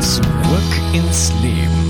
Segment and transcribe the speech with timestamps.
[0.00, 0.22] Zurück
[0.92, 1.88] ins Leben.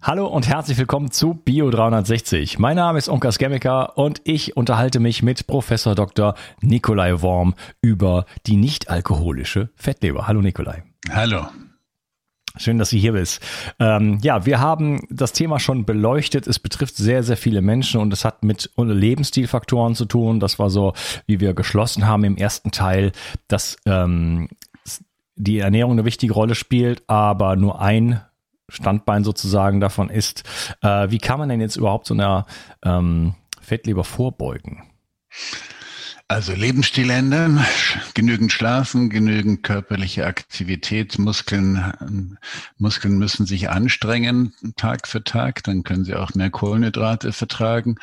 [0.00, 2.60] Hallo und herzlich willkommen zu Bio 360.
[2.60, 6.34] Mein Name ist Unkas Gemmiker und ich unterhalte mich mit Professor Dr.
[6.60, 10.28] Nikolai Worm über die nicht-alkoholische Fettleber.
[10.28, 10.84] Hallo Nikolai.
[11.10, 11.46] Hallo.
[12.58, 13.42] Schön, dass du hier bist.
[13.78, 16.46] Ähm, ja, wir haben das Thema schon beleuchtet.
[16.46, 20.40] Es betrifft sehr, sehr viele Menschen und es hat mit Lebensstilfaktoren zu tun.
[20.40, 20.94] Das war so,
[21.26, 23.12] wie wir geschlossen haben im ersten Teil,
[23.48, 24.48] dass ähm,
[25.36, 28.20] die Ernährung eine wichtige Rolle spielt, aber nur ein
[28.68, 30.42] Standbein sozusagen davon ist,
[30.82, 32.46] äh, wie kann man denn jetzt überhaupt so einer
[32.84, 34.82] ähm, Fettleber vorbeugen?
[36.28, 37.64] Also Lebensstil ändern,
[38.14, 42.36] genügend schlafen, genügend körperliche Aktivität, Muskeln,
[42.78, 47.94] Muskeln müssen sich anstrengen Tag für Tag, dann können sie auch mehr Kohlenhydrate vertragen,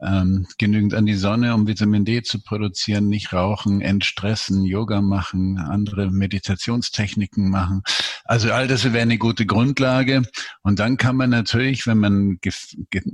[0.00, 5.58] ähm, genügend an die Sonne, um Vitamin D zu produzieren, nicht rauchen, entstressen, Yoga machen,
[5.58, 7.82] andere Meditationstechniken machen.
[8.24, 10.22] Also all das wäre eine gute Grundlage.
[10.62, 12.38] Und dann kann man natürlich, wenn man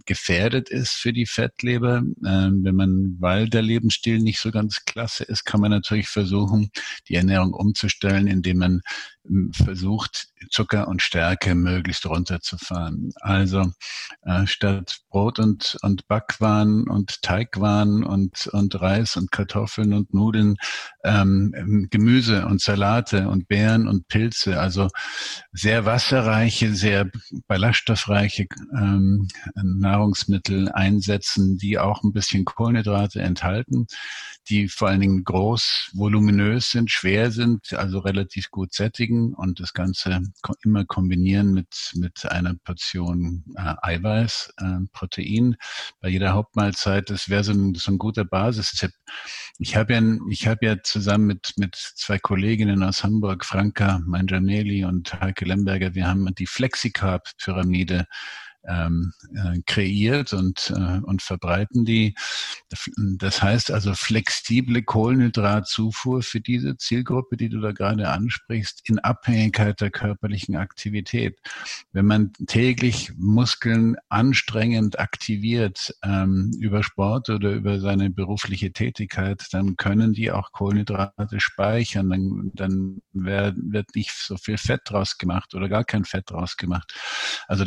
[0.06, 5.24] gefährdet ist für die Fettleber, äh, wenn man, weil der Lebensstil nicht so ganz klasse
[5.24, 6.70] ist, kann man natürlich versuchen,
[7.08, 8.80] die Ernährung umzustellen, indem man
[9.52, 13.12] versucht, Zucker und Stärke möglichst runterzufahren.
[13.20, 13.72] Also
[14.22, 20.56] äh, statt Brot und, und Backwaren und Teigwaren und, und Reis und Kartoffeln und Nudeln,
[21.04, 24.88] ähm, Gemüse und Salate und Beeren und Pilze, also
[25.52, 27.10] sehr wasserreiche, sehr
[27.46, 28.46] ballaststoffreiche
[28.76, 33.86] ähm, Nahrungsmittel einsetzen, die auch ein bisschen Kohlenhydrate enthalten,
[34.48, 39.60] die vor allen Dingen groß, voluminös sind, schwer sind, also relativ gut sättigen Protein und
[39.60, 40.20] das Ganze
[40.64, 45.56] immer kombinieren mit, mit einer Portion äh, Eiweiß, äh, Protein
[46.00, 47.10] bei jeder Hauptmahlzeit.
[47.10, 48.92] Das wäre so ein, so ein guter Basistipp.
[49.58, 54.84] Ich habe ja, ich habe ja zusammen mit, mit zwei Kolleginnen aus Hamburg, Franka Mangianelli
[54.84, 58.06] und Heike Lemberger, wir haben die Flexicarb-Pyramide
[58.66, 62.14] ähm, äh, kreiert und, äh, und verbreiten die.
[62.96, 69.80] Das heißt also flexible Kohlenhydratzufuhr für diese Zielgruppe, die du da gerade ansprichst, in Abhängigkeit
[69.80, 71.38] der körperlichen Aktivität.
[71.92, 79.76] Wenn man täglich Muskeln anstrengend aktiviert ähm, über Sport oder über seine berufliche Tätigkeit, dann
[79.76, 82.10] können die auch Kohlenhydrate speichern.
[82.10, 86.94] Dann, dann wird nicht so viel Fett draus gemacht oder gar kein Fett draus gemacht.
[87.46, 87.64] Also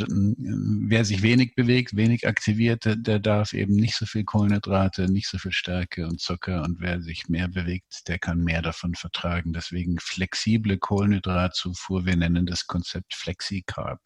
[0.84, 5.38] wer sich wenig bewegt, wenig aktiviert, der, darf eben nicht so viel Kohlenhydrate, nicht so
[5.38, 6.62] viel Stärke und Zucker.
[6.62, 9.52] Und wer sich mehr bewegt, der kann mehr davon vertragen.
[9.52, 12.04] Deswegen flexible Kohlenhydratzufuhr.
[12.04, 14.00] Wir nennen das Konzept FlexiCarb.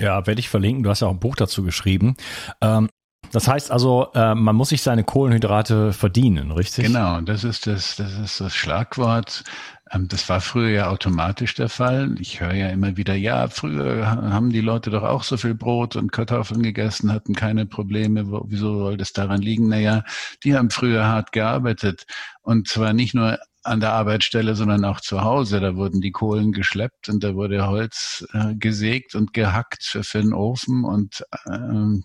[0.00, 0.82] Ja, werde ich verlinken.
[0.84, 2.16] Du hast ja auch ein Buch dazu geschrieben.
[2.60, 2.88] Ähm,
[3.32, 6.86] das heißt also, äh, man muss sich seine Kohlenhydrate verdienen, richtig?
[6.86, 9.44] Genau, das ist das, das ist das Schlagwort.
[9.90, 12.14] Ähm, das war früher ja automatisch der Fall.
[12.20, 15.96] Ich höre ja immer wieder, ja, früher haben die Leute doch auch so viel Brot
[15.96, 18.24] und Kartoffeln gegessen, hatten keine Probleme.
[18.46, 19.68] Wieso soll das daran liegen?
[19.68, 20.04] Naja,
[20.44, 22.06] die haben früher hart gearbeitet.
[22.42, 23.38] Und zwar nicht nur
[23.68, 25.60] an der Arbeitsstelle, sondern auch zu Hause.
[25.60, 30.20] Da wurden die Kohlen geschleppt und da wurde Holz äh, gesägt und gehackt für, für
[30.20, 32.04] den Ofen und ähm,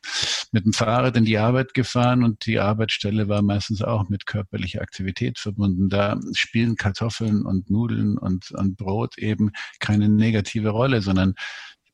[0.52, 4.82] mit dem Fahrrad in die Arbeit gefahren und die Arbeitsstelle war meistens auch mit körperlicher
[4.82, 5.90] Aktivität verbunden.
[5.90, 11.36] Da spielen Kartoffeln und Nudeln und, und Brot eben keine negative Rolle, sondern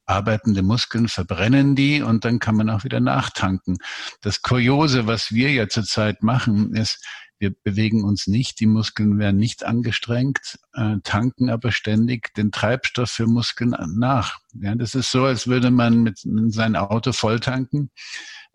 [0.09, 3.77] arbeitende Muskeln verbrennen die und dann kann man auch wieder nachtanken.
[4.21, 7.05] Das Kuriose, was wir ja zurzeit machen, ist,
[7.39, 13.09] wir bewegen uns nicht, die Muskeln werden nicht angestrengt, äh, tanken aber ständig den Treibstoff
[13.09, 14.39] für Muskeln nach.
[14.53, 17.91] Ja, das ist so, als würde man mit, mit sein Auto voll tanken,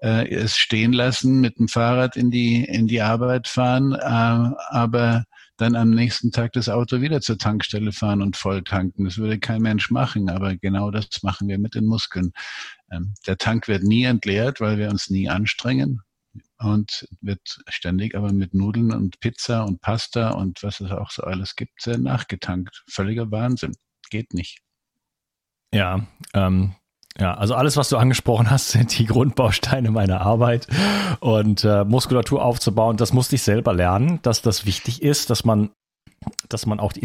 [0.03, 5.25] äh, es stehen lassen, mit dem Fahrrad in die in die Arbeit fahren, äh, aber
[5.57, 9.05] dann am nächsten Tag das Auto wieder zur Tankstelle fahren und voll tanken.
[9.05, 12.33] Das würde kein Mensch machen, aber genau das machen wir mit den Muskeln.
[12.91, 16.03] Ähm, der Tank wird nie entleert, weil wir uns nie anstrengen
[16.59, 21.23] und wird ständig aber mit Nudeln und Pizza und Pasta und was es auch so
[21.25, 22.83] alles gibt, nachgetankt.
[22.89, 23.75] Völliger Wahnsinn.
[24.11, 24.61] Geht nicht.
[25.73, 26.75] Ja, ähm,
[27.19, 30.67] ja, also alles, was du angesprochen hast, sind die Grundbausteine meiner Arbeit.
[31.21, 35.71] Und äh, Muskulatur aufzubauen, das musste ich selber lernen, dass das wichtig ist, dass man
[36.49, 37.03] dass man auch die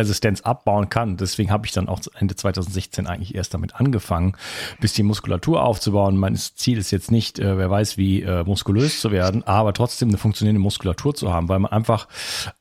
[0.00, 1.16] Insulinresistenz abbauen kann.
[1.16, 4.36] Deswegen habe ich dann auch Ende 2016 eigentlich erst damit angefangen,
[4.80, 6.16] bis die Muskulatur aufzubauen.
[6.16, 10.08] Mein Ziel ist jetzt nicht, äh, wer weiß wie, äh, muskulös zu werden, aber trotzdem
[10.08, 12.08] eine funktionierende Muskulatur zu haben, weil man einfach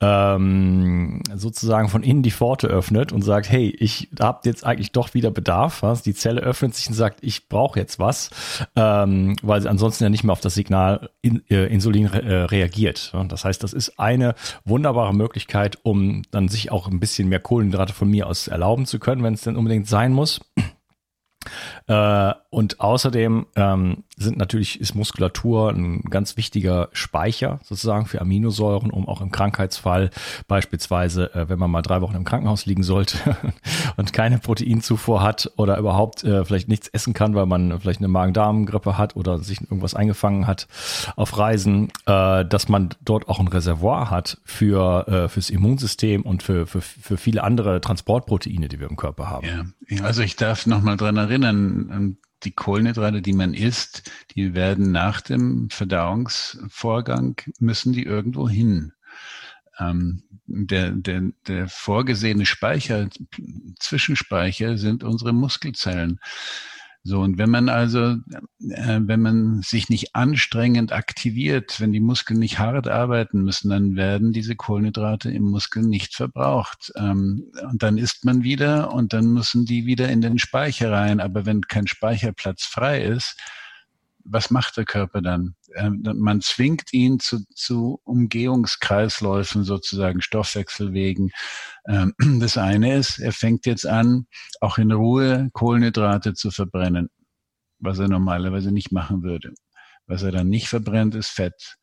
[0.01, 5.13] ähm, sozusagen von innen die Pforte öffnet und sagt, hey, ich habe jetzt eigentlich doch
[5.13, 5.81] wieder Bedarf.
[5.81, 6.01] Was?
[6.01, 8.29] Die Zelle öffnet sich und sagt, ich brauche jetzt was,
[8.75, 12.43] ähm, weil sie ansonsten ja nicht mehr auf das Signal in, äh, Insulin re äh,
[12.43, 13.13] reagiert.
[13.27, 14.35] Das heißt, das ist eine
[14.65, 18.99] wunderbare Möglichkeit, um dann sich auch ein bisschen mehr Kohlenhydrate von mir aus erlauben zu
[18.99, 20.39] können, wenn es denn unbedingt sein muss.
[21.87, 28.91] Äh, und außerdem ähm, sind natürlich ist Muskulatur ein ganz wichtiger Speicher sozusagen für Aminosäuren,
[28.91, 30.09] um auch im Krankheitsfall
[30.47, 33.37] beispielsweise, äh, wenn man mal drei Wochen im Krankenhaus liegen sollte
[33.97, 38.07] und keine Proteinzufuhr hat oder überhaupt äh, vielleicht nichts essen kann, weil man vielleicht eine
[38.07, 40.67] Magen-Darm-Grippe hat oder sich irgendwas eingefangen hat
[41.15, 46.43] auf Reisen, äh, dass man dort auch ein Reservoir hat für äh, fürs Immunsystem und
[46.43, 49.75] für, für für viele andere Transportproteine, die wir im Körper haben.
[49.87, 51.38] Ja, also ich darf noch mal dran erinnern
[52.43, 58.93] die Kohlenhydrate, die man isst, die werden nach dem Verdauungsvorgang, müssen die irgendwo hin.
[59.77, 63.07] Ähm, der, der, der vorgesehene Speicher,
[63.79, 66.19] Zwischenspeicher sind unsere Muskelzellen.
[67.03, 68.17] So, und wenn man also,
[68.59, 73.95] äh, wenn man sich nicht anstrengend aktiviert, wenn die Muskeln nicht hart arbeiten müssen, dann
[73.95, 76.91] werden diese Kohlenhydrate im Muskel nicht verbraucht.
[76.97, 81.21] Ähm, und dann isst man wieder und dann müssen die wieder in den Speicher rein.
[81.21, 83.37] Aber wenn kein Speicherplatz frei ist,
[84.31, 85.55] was macht der Körper dann?
[85.75, 91.31] Ähm, man zwingt ihn zu, zu Umgehungskreisläufen, sozusagen Stoffwechselwegen.
[91.87, 94.27] Ähm, das eine ist, er fängt jetzt an,
[94.61, 97.09] auch in Ruhe Kohlenhydrate zu verbrennen,
[97.79, 99.53] was er normalerweise nicht machen würde.
[100.05, 101.75] Was er dann nicht verbrennt, ist Fett.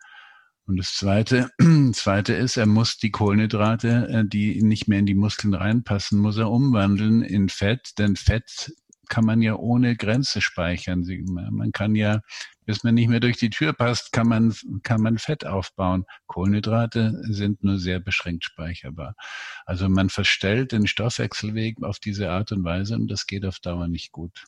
[0.66, 1.50] Und das zweite,
[1.92, 6.36] zweite ist, er muss die Kohlenhydrate, äh, die nicht mehr in die Muskeln reinpassen, muss
[6.36, 8.72] er umwandeln in Fett, denn Fett
[9.08, 11.04] kann man ja ohne Grenze speichern.
[11.50, 12.20] Man kann ja,
[12.64, 16.04] bis man nicht mehr durch die Tür passt, kann man, kann man Fett aufbauen.
[16.26, 19.14] Kohlenhydrate sind nur sehr beschränkt speicherbar.
[19.64, 23.88] Also man verstellt den Stoffwechselweg auf diese Art und Weise und das geht auf Dauer
[23.88, 24.44] nicht gut.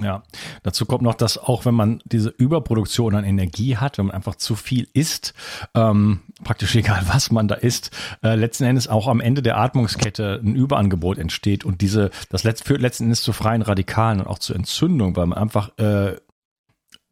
[0.00, 0.22] Ja,
[0.62, 4.36] dazu kommt noch, dass auch wenn man diese Überproduktion an Energie hat, wenn man einfach
[4.36, 5.34] zu viel isst,
[5.74, 7.90] ähm, praktisch egal was man da isst,
[8.22, 12.64] äh, letzten Endes auch am Ende der Atmungskette ein Überangebot entsteht und diese, das letzt,
[12.64, 16.16] führt letzten Endes zu freien Radikalen und auch zu Entzündung, weil man einfach äh,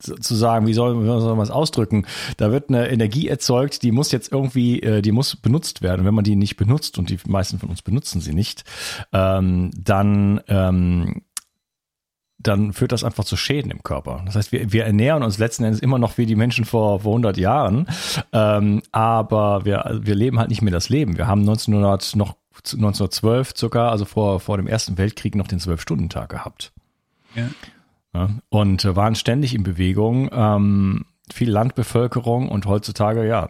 [0.00, 2.06] zu sagen, wie soll, wie soll man es ausdrücken?
[2.38, 6.00] Da wird eine Energie erzeugt, die muss jetzt irgendwie, äh, die muss benutzt werden.
[6.00, 8.64] Und wenn man die nicht benutzt, und die meisten von uns benutzen sie nicht,
[9.12, 11.22] ähm, dann ähm,
[12.42, 14.22] dann führt das einfach zu Schäden im Körper.
[14.24, 17.12] Das heißt, wir, wir ernähren uns letzten Endes immer noch wie die Menschen vor, vor
[17.12, 17.86] 100 Jahren,
[18.32, 21.18] ähm, aber wir, wir leben halt nicht mehr das Leben.
[21.18, 26.28] Wir haben 1900 noch 1912 circa, also vor, vor dem Ersten Weltkrieg noch den Zwölf-Stunden-Tag
[26.28, 26.72] gehabt.
[27.34, 27.48] Ja.
[28.14, 30.30] ja, und äh, waren ständig in Bewegung.
[30.32, 33.48] Ähm, viel Landbevölkerung und heutzutage, ja,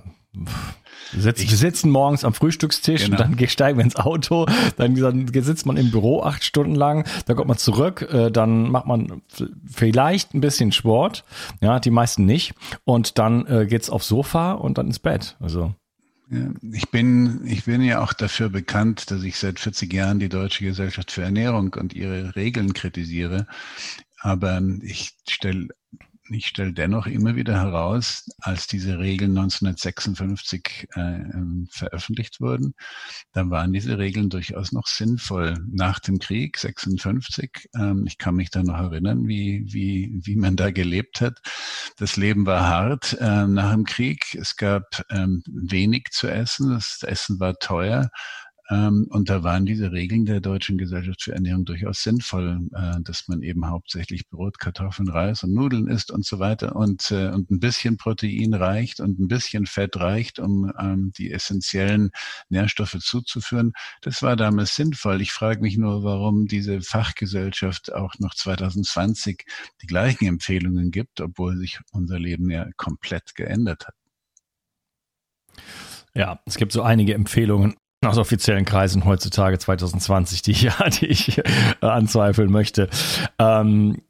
[1.17, 3.23] sitzen, wir sitzen morgens am Frühstückstisch genau.
[3.23, 7.07] und dann steigen wir ins Auto, dann, dann sitzt man im Büro acht Stunden lang,
[7.27, 9.23] dann kommt man zurück, äh, dann macht man
[9.67, 11.25] vielleicht ein bisschen Sport,
[11.61, 15.37] ja, die meisten nicht, und dann äh, geht's aufs Sofa und dann ins Bett.
[15.41, 15.75] Also
[16.73, 20.65] ich bin, ich bin ja auch dafür bekannt, dass ich seit 40 Jahren die Deutsche
[20.65, 23.47] Gesellschaft für Ernährung und ihre Regeln kritisiere.
[24.21, 25.69] Aber ich stelle
[26.31, 32.75] ich stelle dennoch immer wieder heraus, als diese Regeln 1956 äh, ähm, veröffentlicht wurden,
[33.33, 35.57] dann waren diese Regeln durchaus noch sinnvoll.
[35.71, 40.57] Nach dem Krieg 56, ähm, ich kann mich da noch erinnern, wie, wie, wie man
[40.57, 41.39] da gelebt hat.
[41.97, 44.35] Das Leben war hart äh, nach dem Krieg.
[44.35, 48.11] Es gab ähm, wenig zu essen, das Essen war teuer.
[48.71, 53.27] Ähm, und da waren diese Regeln der Deutschen Gesellschaft für Ernährung durchaus sinnvoll, äh, dass
[53.27, 57.51] man eben hauptsächlich Brot, Kartoffeln, Reis und Nudeln isst und so weiter und, äh, und
[57.51, 62.11] ein bisschen Protein reicht und ein bisschen Fett reicht, um ähm, die essentiellen
[62.49, 63.73] Nährstoffe zuzuführen.
[64.03, 65.21] Das war damals sinnvoll.
[65.21, 69.45] Ich frage mich nur, warum diese Fachgesellschaft auch noch 2020
[69.83, 73.95] die gleichen Empfehlungen gibt, obwohl sich unser Leben ja komplett geändert hat.
[76.15, 77.75] Ja, es gibt so einige Empfehlungen
[78.07, 81.43] aus offiziellen Kreisen heutzutage 2020, die, ja, die ich äh,
[81.81, 82.89] anzweifeln möchte.
[83.39, 84.01] Ähm,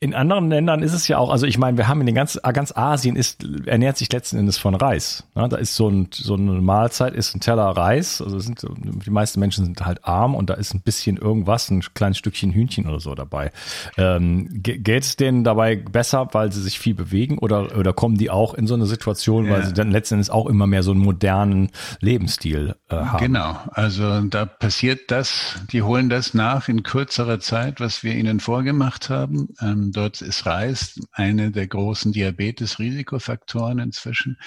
[0.00, 2.38] in anderen Ländern ist es ja auch, also ich meine, wir haben in den ganz,
[2.52, 5.24] ganz Asien ist, ernährt sich letzten Endes von Reis.
[5.36, 8.20] Ja, da ist so, ein, so eine Mahlzeit, ist ein Teller Reis.
[8.20, 11.82] Also sind, die meisten Menschen sind halt arm und da ist ein bisschen irgendwas, ein
[11.94, 13.52] kleines Stückchen Hühnchen oder so dabei.
[13.96, 18.30] Ähm, geht es denen dabei besser, weil sie sich viel bewegen oder, oder kommen die
[18.30, 19.52] auch in so eine Situation, ja.
[19.52, 23.24] weil sie dann letzten Endes auch immer mehr so einen modernen Lebensstil äh, haben?
[23.24, 28.40] Genau, also da passiert das, die holen das nach in kürzerer Zeit, was wir ihnen
[28.40, 29.48] vorgemacht haben.
[29.60, 34.38] Ähm, dort ist Reis eine der großen Diabetes-Risikofaktoren inzwischen.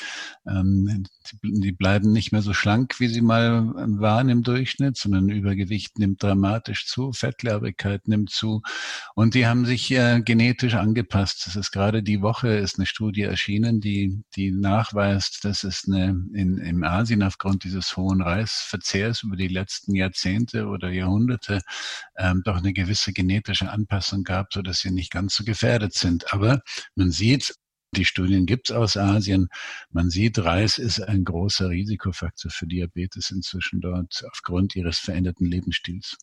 [0.47, 1.05] Ähm,
[1.41, 6.21] die bleiben nicht mehr so schlank, wie sie mal waren im Durchschnitt, sondern Übergewicht nimmt
[6.21, 8.61] dramatisch zu, Fettleibigkeit nimmt zu.
[9.15, 11.43] Und die haben sich äh, genetisch angepasst.
[11.45, 16.09] Das ist gerade die Woche ist eine Studie erschienen, die, die nachweist, dass es eine,
[16.33, 21.61] in, in Asien aufgrund dieses hohen Reisverzehrs über die letzten Jahrzehnte oder Jahrhunderte
[22.17, 26.33] ähm, doch eine gewisse genetische Anpassung gab, so dass sie nicht ganz so gefährdet sind.
[26.33, 26.61] Aber
[26.95, 27.55] man sieht,
[27.95, 29.49] die Studien gibt es aus Asien.
[29.91, 36.17] Man sieht, Reis ist ein großer Risikofaktor für Diabetes inzwischen dort aufgrund ihres veränderten Lebensstils.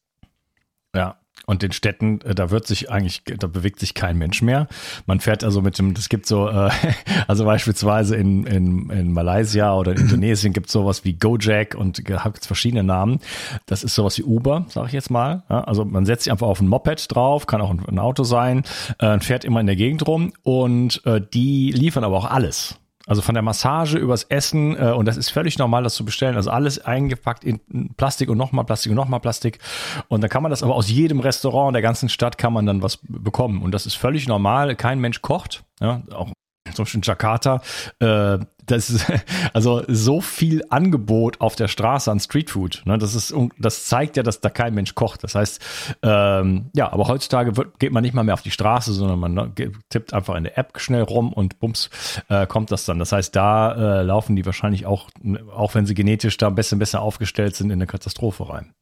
[0.94, 1.16] Ja,
[1.46, 4.68] und in Städten, äh, da wird sich eigentlich, da bewegt sich kein Mensch mehr.
[5.06, 6.70] Man fährt also mit dem, das gibt so, äh,
[7.26, 12.02] also beispielsweise in, in, in Malaysia oder in Indonesien gibt es sowas wie Gojek und
[12.08, 13.20] jetzt verschiedene Namen.
[13.66, 15.42] Das ist sowas wie Uber, sage ich jetzt mal.
[15.48, 18.62] Also man setzt sich einfach auf ein Moped drauf, kann auch ein, ein Auto sein,
[18.98, 22.78] äh, fährt immer in der Gegend rum und äh, die liefern aber auch alles.
[23.10, 26.36] Also von der Massage übers Essen äh, und das ist völlig normal, das zu bestellen.
[26.36, 27.58] Also alles eingepackt in
[27.96, 29.58] Plastik und nochmal Plastik und nochmal Plastik.
[30.06, 32.84] Und dann kann man das aber aus jedem Restaurant der ganzen Stadt kann man dann
[32.84, 33.62] was bekommen.
[33.62, 34.76] Und das ist völlig normal.
[34.76, 35.64] Kein Mensch kocht.
[35.80, 36.30] Ja, auch
[36.74, 37.60] zum Beispiel in Jakarta,
[37.98, 39.06] äh, das ist
[39.52, 42.82] also so viel Angebot auf der Straße an Streetfood.
[42.84, 45.24] Ne, das ist, das zeigt ja, dass da kein Mensch kocht.
[45.24, 45.60] Das heißt,
[46.02, 49.34] ähm, ja, aber heutzutage wird, geht man nicht mal mehr auf die Straße, sondern man
[49.34, 49.52] ne,
[49.88, 51.90] tippt einfach in der App schnell rum und bums
[52.28, 52.98] äh, kommt das dann.
[52.98, 55.10] Das heißt, da äh, laufen die wahrscheinlich auch,
[55.54, 58.72] auch wenn sie genetisch da ein bisschen besser aufgestellt sind, in eine Katastrophe rein.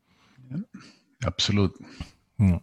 [0.51, 0.59] Ja,
[1.25, 1.75] absolut.
[2.39, 2.61] Ja.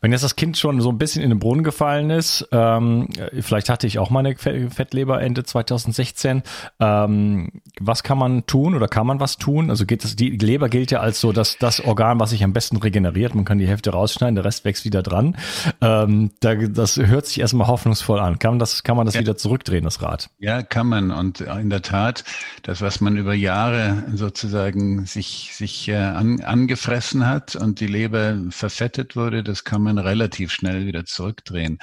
[0.00, 3.08] Wenn jetzt das Kind schon so ein bisschen in den Brunnen gefallen ist, ähm,
[3.40, 6.42] vielleicht hatte ich auch mal eine Fettleber Ende 2016.
[6.78, 9.70] Ähm, was kann man tun oder kann man was tun?
[9.70, 12.52] Also geht das, die Leber gilt ja als so das, das Organ, was sich am
[12.52, 13.34] besten regeneriert.
[13.34, 15.36] Man kann die Hälfte rausschneiden, der Rest wächst wieder dran.
[15.80, 18.38] Ähm, da, das hört sich erstmal hoffnungsvoll an.
[18.38, 19.20] Kann man das, kann man das ja.
[19.22, 20.30] wieder zurückdrehen, das Rad?
[20.38, 21.10] Ja, kann man.
[21.10, 22.24] Und in der Tat,
[22.62, 28.36] das, was man über Jahre sozusagen sich, sich äh, an, angefressen hat und die Leber
[28.50, 31.78] verfettet wurde, das kann man relativ schnell wieder zurückdrehen.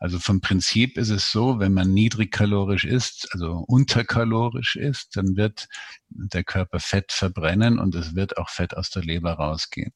[0.00, 5.68] Also vom Prinzip ist es so, wenn man niedrigkalorisch isst, also unterkalorisch isst, dann wird
[6.08, 9.92] der Körper Fett verbrennen und es wird auch Fett aus der Leber rausgehen.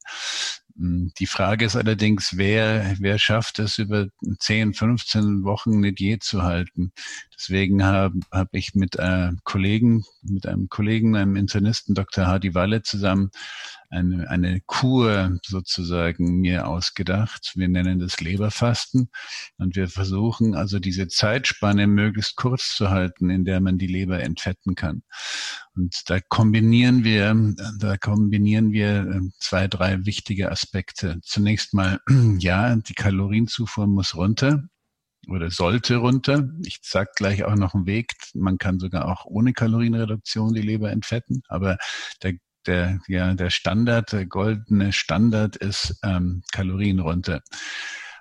[0.77, 4.09] Hm, die Frage ist allerdings, wer, wer schafft es über
[4.39, 6.93] 10, 15 Wochen eine Diät zu halten?
[7.39, 12.27] Deswegen habe hab ich mit einem äh, Kollegen, mit einem Kollegen, einem Internisten, Dr.
[12.27, 13.31] Hardy Walle zusammen
[13.91, 17.53] eine, eine Kur sozusagen mir ausgedacht.
[17.55, 19.11] Wir nennen das Leberfasten
[19.59, 24.23] und wir versuchen also diese Zeitspanne möglichst kurz zu halten, in der man die Leber
[24.23, 25.03] entfetten kann.
[25.75, 27.37] Und da kombinieren wir,
[27.79, 31.21] da kombinieren wir äh, zwei, drei wichtige Aspekte.
[31.23, 32.01] Zunächst mal,
[32.39, 34.65] ja, die Kalorienzufuhr muss runter
[35.29, 36.49] oder sollte runter.
[36.65, 38.13] Ich sag gleich auch noch einen Weg.
[38.35, 41.79] Man kann sogar auch ohne Kalorienreduktion die Leber entfetten, aber
[42.23, 42.35] der
[42.67, 47.41] der, ja, der Standard, der goldene Standard ist ähm, Kalorien runter.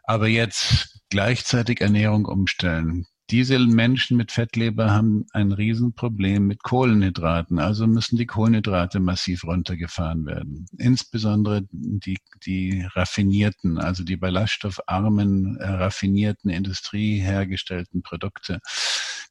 [0.03, 3.05] Aber jetzt gleichzeitig Ernährung umstellen.
[3.31, 10.27] Diese Menschen mit Fettleber haben ein Riesenproblem mit Kohlenhydraten, also müssen die Kohlenhydrate massiv runtergefahren
[10.27, 10.67] werden.
[10.77, 18.59] Insbesondere die, die raffinierten, also die ballaststoffarmen, äh, raffinierten, industriehergestellten Produkte.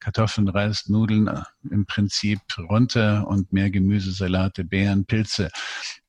[0.00, 5.50] Kartoffeln, Reis, Nudeln äh, im Prinzip runter und mehr Gemüse, Salate, Beeren, Pilze.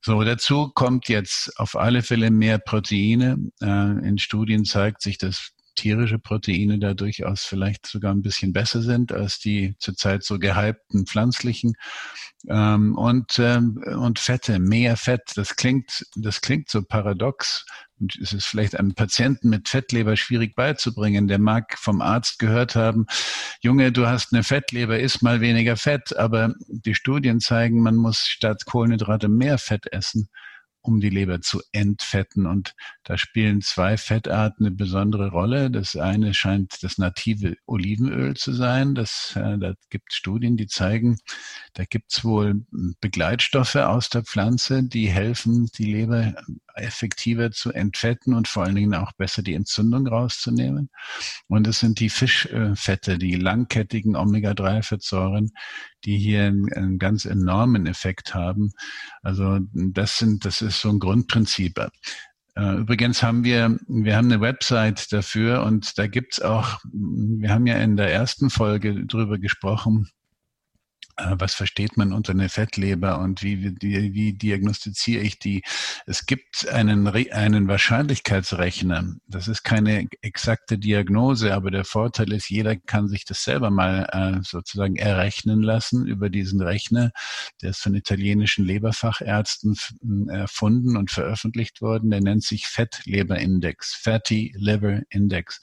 [0.02, 3.38] So, dazu kommt jetzt auf alle Fälle mehr Proteine.
[3.62, 8.82] Äh, in Studien zeigt sich, dass tierische Proteine da durchaus vielleicht sogar ein bisschen besser
[8.82, 11.74] sind als die zurzeit so gehypten pflanzlichen.
[12.48, 17.66] Ähm, und, ähm, und Fette, mehr Fett, das klingt, das klingt so paradox.
[18.00, 21.28] Und es ist vielleicht einem Patienten mit Fettleber schwierig beizubringen.
[21.28, 23.06] Der mag vom Arzt gehört haben,
[23.62, 26.16] Junge, du hast eine Fettleber, isst mal weniger Fett.
[26.18, 30.30] Aber die Studien zeigen, man muss statt Kohlenhydrate mehr Fett essen
[30.88, 32.46] um die Leber zu entfetten.
[32.46, 35.72] Und da spielen zwei Fettarten eine besondere Rolle.
[35.72, 38.96] Das eine scheint das native Olivenöl zu sein.
[38.96, 41.18] Das, äh, da gibt Studien, die zeigen,
[41.74, 42.66] da gibt es wohl
[43.02, 46.34] Begleitstoffe aus der Pflanze, die helfen, die Leber
[46.76, 50.90] effektiver zu entfetten und vor allen Dingen auch besser die Entzündung rauszunehmen.
[51.48, 55.52] Und es sind die Fischfette, die langkettigen Omega-3-Fettsäuren,
[56.06, 58.72] die hier einen, einen, ganz enormen Effekt haben.
[59.22, 61.80] Also das sind, das ist so ein Grundprinzip.
[62.56, 67.68] Äh, übrigens haben wir, wir haben eine Website dafür und da gibt's auch, wir haben
[67.68, 70.10] ja in der ersten Folge drüber gesprochen,
[71.18, 75.64] was versteht man unter einer Fettleber und wie, wie, wie diagnostiziere ich die?
[76.06, 79.16] Es gibt einen, einen Wahrscheinlichkeitsrechner.
[79.28, 84.08] Das ist keine exakte Diagnose, aber der Vorteil ist, jeder kann sich das selber mal
[84.12, 87.12] äh, sozusagen errechnen lassen über diesen Rechner.
[87.62, 89.78] Der ist von italienischen Leberfachärzten
[90.30, 92.10] erfunden und veröffentlicht worden.
[92.10, 95.62] Der nennt sich Fettleberindex, Fatty Liver Index.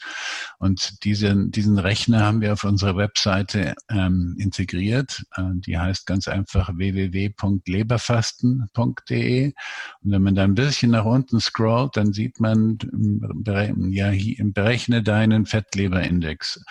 [0.59, 5.23] Und diesen, diesen Rechner haben wir auf unserer Webseite ähm, integriert
[5.55, 9.47] die heißt ganz einfach www.leberfasten.de.
[9.47, 12.79] Und wenn man da ein bisschen nach unten scrollt, dann sieht man,
[13.91, 14.13] ja,
[14.53, 16.63] berechne deinen Fettleberindex.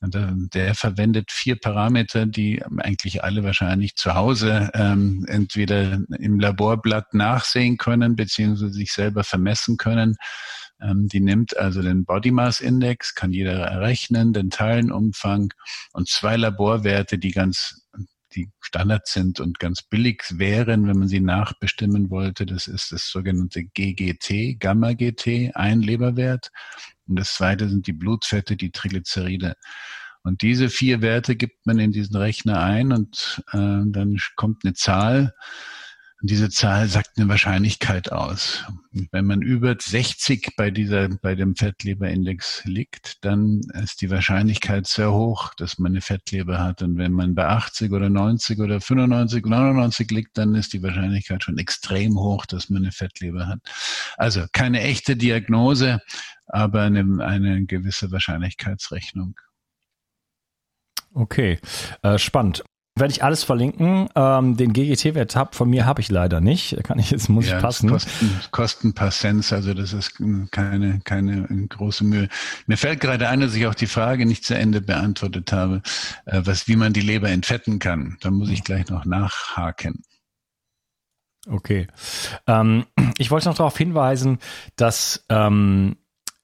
[0.00, 7.78] Der verwendet vier Parameter, die eigentlich alle wahrscheinlich zu Hause ähm, entweder im Laborblatt nachsehen
[7.78, 10.16] können, beziehungsweise sich selber vermessen können.
[10.80, 15.52] Ähm, die nimmt also den Body Mass Index, kann jeder errechnen, den Teilenumfang
[15.92, 17.86] und zwei Laborwerte, die ganz
[18.34, 22.46] die Standard sind und ganz billig wären, wenn man sie nachbestimmen wollte.
[22.46, 26.50] Das ist das sogenannte GGT, Gamma-GT, ein Leberwert.
[27.06, 29.56] Und das zweite sind die Blutfette, die Triglyceride.
[30.22, 34.72] Und diese vier Werte gibt man in diesen Rechner ein und äh, dann kommt eine
[34.72, 35.34] Zahl
[36.24, 38.64] und diese Zahl sagt eine Wahrscheinlichkeit aus.
[39.12, 45.12] wenn man über 60 bei dieser, bei dem Fettleberindex liegt, dann ist die Wahrscheinlichkeit sehr
[45.12, 46.80] hoch, dass man eine Fettleber hat.
[46.80, 51.44] Und wenn man bei 80 oder 90 oder 95, 99 liegt, dann ist die Wahrscheinlichkeit
[51.44, 53.58] schon extrem hoch, dass man eine Fettleber hat.
[54.16, 56.00] Also keine echte Diagnose,
[56.46, 59.38] aber eine, eine gewisse Wahrscheinlichkeitsrechnung.
[61.12, 61.58] Okay,
[62.00, 62.64] äh, spannend.
[62.96, 64.08] Werde ich alles verlinken.
[64.14, 66.78] Ähm, den GGT-Wert hab, von mir habe ich leider nicht.
[66.84, 67.90] Kann ich jetzt muss ja, ich passen.
[67.90, 72.28] Kosten, kosten ein paar also das ist keine keine große Mühe.
[72.68, 75.82] Mir fällt gerade ein, dass ich auch die Frage nicht zu Ende beantwortet habe,
[76.26, 78.16] äh, was wie man die Leber entfetten kann.
[78.20, 80.04] Da muss ich gleich noch nachhaken.
[81.48, 81.88] Okay.
[82.46, 82.86] Ähm,
[83.18, 84.38] ich wollte noch darauf hinweisen,
[84.76, 85.96] dass ähm,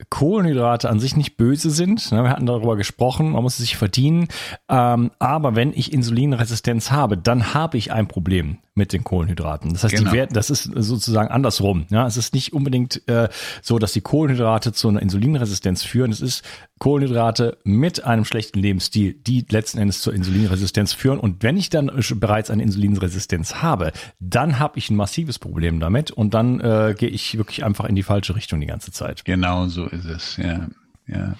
[0.08, 2.10] Kohlenhydrate an sich nicht böse sind.
[2.12, 2.22] Ne?
[2.22, 4.28] Wir hatten darüber gesprochen, man muss es sich verdienen.
[4.68, 9.72] Ähm, aber wenn ich Insulinresistenz habe, dann habe ich ein Problem mit den Kohlenhydraten.
[9.72, 10.10] Das heißt, genau.
[10.10, 11.86] die werden, das ist sozusagen andersrum.
[11.90, 13.28] Ja, es ist nicht unbedingt äh,
[13.62, 16.10] so, dass die Kohlenhydrate zu einer Insulinresistenz führen.
[16.10, 16.44] Es ist
[16.80, 21.20] Kohlenhydrate mit einem schlechten Lebensstil, die letzten Endes zur Insulinresistenz führen.
[21.20, 26.10] Und wenn ich dann bereits eine Insulinresistenz habe, dann habe ich ein massives Problem damit
[26.10, 29.26] und dann äh, gehe ich wirklich einfach in die falsche Richtung die ganze Zeit.
[29.26, 30.68] Genau so ist es, ja.
[31.06, 31.34] ja.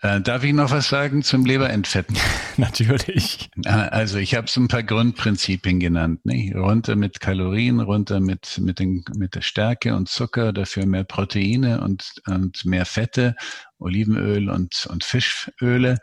[0.00, 2.16] Äh, darf ich noch was sagen zum Leberentfetten?
[2.56, 3.50] Natürlich.
[3.64, 6.24] Also ich habe so ein paar Grundprinzipien genannt.
[6.24, 6.52] Ne?
[6.54, 11.80] Runter mit Kalorien, runter mit, mit, den, mit der Stärke und Zucker, dafür mehr Proteine
[11.80, 13.36] und, und mehr Fette
[13.82, 15.98] Olivenöl und, und Fischöle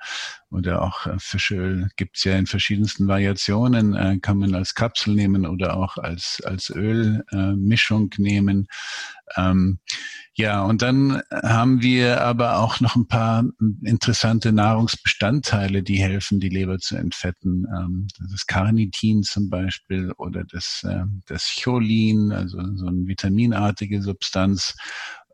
[0.51, 5.45] oder auch äh, Fischöl gibt's ja in verschiedensten Variationen, äh, kann man als Kapsel nehmen
[5.45, 8.67] oder auch als, als Ölmischung äh, nehmen.
[9.37, 9.79] Ähm,
[10.33, 13.43] ja, und dann haben wir aber auch noch ein paar
[13.83, 17.67] interessante Nahrungsbestandteile, die helfen, die Leber zu entfetten.
[17.77, 24.75] Ähm, das Carnitin zum Beispiel oder das, äh, das Cholin, also so eine vitaminartige Substanz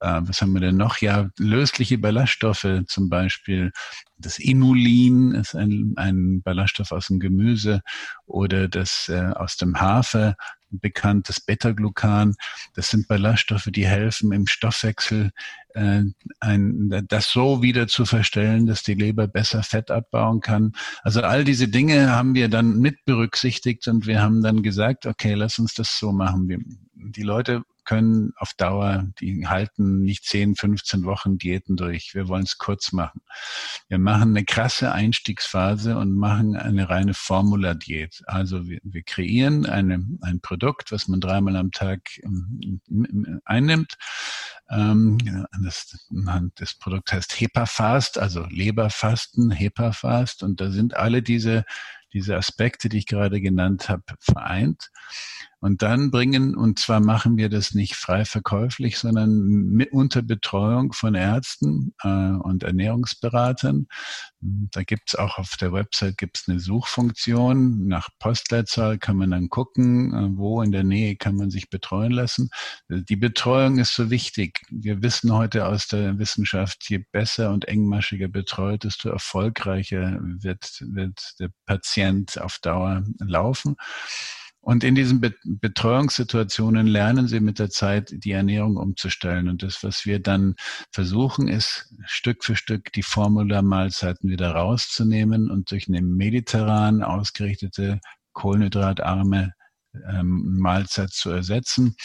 [0.02, 0.98] äh, was haben wir denn noch?
[1.00, 3.72] Ja, lösliche Ballaststoffe zum Beispiel.
[4.18, 7.82] Das Inulin ist ein, ein Ballaststoff aus dem Gemüse
[8.26, 10.36] oder das äh, aus dem Hafer
[10.72, 12.36] bekanntes Beta-Glucan.
[12.74, 15.32] Das sind Ballaststoffe, die helfen im Stoffwechsel,
[15.74, 16.04] äh,
[16.40, 20.74] ein, das so wieder zu verstellen, dass die Leber besser Fett abbauen kann.
[21.04, 25.34] Also all diese Dinge haben wir dann mit berücksichtigt und wir haben dann gesagt, okay,
[25.34, 26.48] lass uns das so machen.
[26.50, 26.60] Wir,
[26.94, 32.13] die Leute können auf Dauer, die halten nicht 10, 15 Wochen Diäten durch.
[32.13, 33.21] Wir wollen es kurz machen.
[33.88, 38.24] Wir machen eine krasse Einstiegsphase und machen eine reine Formula-Diät.
[38.26, 42.82] Also wir, wir kreieren eine, ein Produkt, was man dreimal am Tag ähm,
[43.45, 43.93] einnimmt.
[44.69, 45.17] Ähm,
[45.63, 46.08] das,
[46.56, 50.43] das Produkt heißt HEPA-Fast, also Leberfasten, HEPA-Fast.
[50.43, 51.65] Und da sind alle diese
[52.15, 54.89] diese Aspekte, die ich gerade genannt habe, vereint.
[55.60, 60.94] Und dann bringen, und zwar machen wir das nicht frei verkäuflich, sondern mit, unter Betreuung
[60.94, 63.88] von Ärzten äh, und Ernährungsberatern.
[64.39, 67.88] Da gibt's auch auf der Website gibt's eine Suchfunktion.
[67.88, 72.12] Nach Postleitzahl kann man dann gucken, äh, wo in der Nähe kann man sich betreuen
[72.12, 72.50] lassen.
[72.89, 74.62] Die Betreuung ist so wichtig.
[74.70, 81.36] Wir wissen heute aus der Wissenschaft, je besser und engmaschiger betreut, desto erfolgreicher wird, wird
[81.39, 83.76] der Patient auf Dauer laufen.
[84.65, 89.47] Und in diesen Betreuungssituationen lernen sie mit der Zeit die Ernährung umzustellen.
[89.47, 90.56] Und das, was wir dann
[90.89, 97.99] versuchen, ist Stück für Stück die Formula-Mahlzeiten wieder rauszunehmen und durch eine mediterran ausgerichtete,
[98.34, 99.54] kohlenhydratarme
[100.10, 101.96] ähm, Mahlzeit zu ersetzen.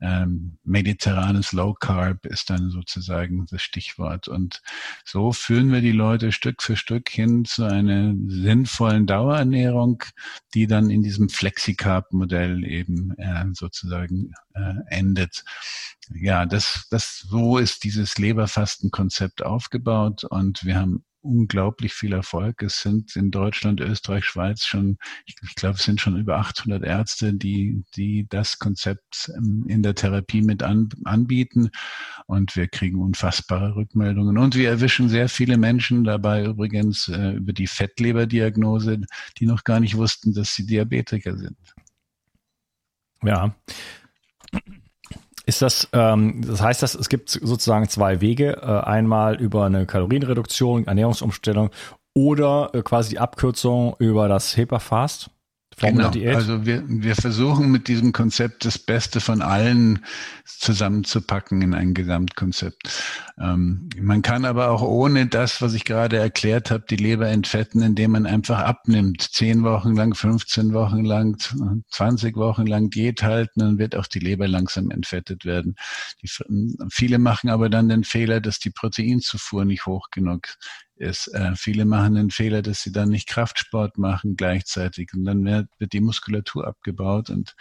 [0.00, 4.28] Ähm, mediterranes Low Carb ist dann sozusagen das Stichwort.
[4.28, 4.62] Und
[5.04, 10.02] so führen wir die Leute Stück für Stück hin zu einer sinnvollen Dauerernährung,
[10.54, 15.44] die dann in diesem Flexicarb-Modell eben äh, sozusagen äh, endet.
[16.14, 22.62] Ja, das, das, so ist dieses Leberfastenkonzept aufgebaut und wir haben unglaublich viel Erfolg.
[22.62, 26.82] Es sind in Deutschland, Österreich, Schweiz schon, ich, ich glaube, es sind schon über 800
[26.82, 31.70] Ärzte, die, die das Konzept ähm, in der Therapie mit an, anbieten.
[32.26, 34.38] Und wir kriegen unfassbare Rückmeldungen.
[34.38, 39.02] Und wir erwischen sehr viele Menschen dabei übrigens äh, über die Fettleberdiagnose,
[39.38, 41.56] die noch gar nicht wussten, dass sie Diabetiker sind.
[43.22, 43.54] Ja.
[45.50, 48.58] Ist das, ähm, das heißt, dass es gibt sozusagen zwei Wege.
[48.62, 51.70] Äh, einmal über eine Kalorienreduktion, Ernährungsumstellung
[52.14, 55.30] oder äh, quasi die Abkürzung über das HEPA-Fast?
[55.80, 56.10] Genau.
[56.36, 60.04] Also wir, wir versuchen mit diesem Konzept das Beste von allen
[60.44, 63.02] zusammenzupacken in ein Gesamtkonzept.
[63.38, 67.82] Ähm, man kann aber auch ohne das, was ich gerade erklärt habe, die Leber entfetten,
[67.82, 69.22] indem man einfach abnimmt.
[69.22, 71.38] Zehn Wochen lang, 15 Wochen lang,
[71.88, 75.76] 20 Wochen lang Diät halten, dann wird auch die Leber langsam entfettet werden.
[76.22, 76.28] Die,
[76.90, 80.46] viele machen aber dann den Fehler, dass die Proteinzufuhr nicht hoch genug
[81.00, 85.44] ist, äh, viele machen den Fehler, dass sie dann nicht Kraftsport machen gleichzeitig und dann
[85.44, 87.54] wird, wird die Muskulatur abgebaut und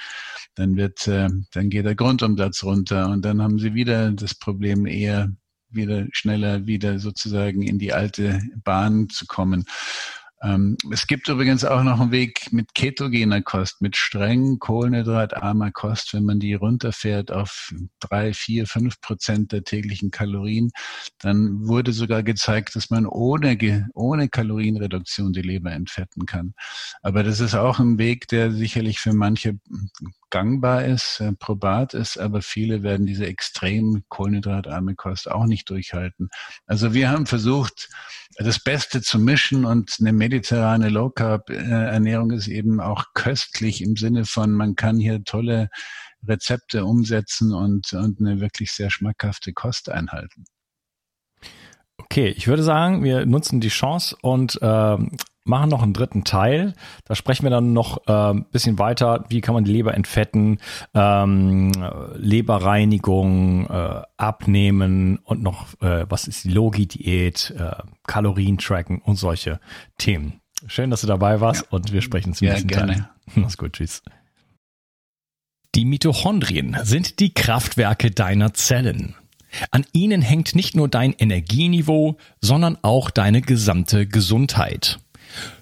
[0.56, 4.86] dann wird, äh, dann geht der Grundumsatz runter und dann haben sie wieder das Problem
[4.86, 5.32] eher
[5.72, 9.66] wieder schneller wieder sozusagen in die alte Bahn zu kommen.
[10.42, 16.14] Ähm, es gibt übrigens auch noch einen Weg mit ketogener Kost, mit streng kohlenhydratarmer Kost,
[16.14, 20.72] wenn man die runterfährt auf drei, vier, fünf Prozent der täglichen Kalorien,
[21.20, 26.54] dann wurde sogar gezeigt, dass man ohne, ohne Kalorienreduktion die Leber entfetten kann.
[27.02, 29.60] Aber das ist auch ein Weg, der sicherlich für manche
[30.30, 36.30] gangbar ist, äh, probat ist, aber viele werden diese extrem kohlenhydratarme Kost auch nicht durchhalten.
[36.66, 37.90] Also wir haben versucht,
[38.38, 43.96] das Beste zu mischen und eine mediterrane Low Carb Ernährung ist eben auch köstlich im
[43.96, 45.70] Sinne von, man kann hier tolle
[46.26, 50.46] Rezepte umsetzen und, und eine wirklich sehr schmackhafte Kost einhalten.
[51.98, 54.98] Okay, ich würde sagen, wir nutzen die Chance und äh,
[55.50, 56.74] machen noch einen dritten Teil.
[57.06, 60.60] Da sprechen wir dann noch äh, ein bisschen weiter, wie kann man die Leber entfetten,
[60.94, 61.72] ähm,
[62.16, 67.72] Leberreinigung, äh, abnehmen und noch, äh, was ist die Logi-Diät, äh,
[68.08, 69.60] Kalorien tracken und solche
[69.98, 70.40] Themen.
[70.68, 71.68] Schön, dass du dabei warst ja.
[71.72, 72.94] und wir sprechen zum ja, nächsten gerne.
[72.94, 73.10] Teil.
[73.36, 74.04] Mach's gut, tschüss.
[75.76, 79.16] Die Mitochondrien sind die Kraftwerke deiner Zellen.
[79.72, 85.00] An ihnen hängt nicht nur dein Energieniveau, sondern auch deine gesamte Gesundheit.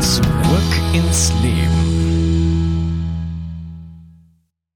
[0.00, 1.95] Zurück ins Leben.